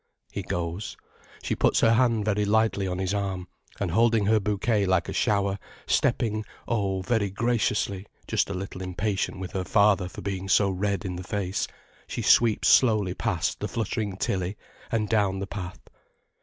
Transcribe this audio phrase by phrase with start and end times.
[0.31, 0.97] He goes.
[1.43, 3.47] She puts her hand very lightly on his arm,
[3.79, 9.37] and holding her bouquet like a shower, stepping, oh, very graciously, just a little impatient
[9.37, 11.67] with her father for being so red in the face,
[12.07, 14.57] she sweeps slowly past the fluttering Tilly,
[14.91, 15.79] and down the path.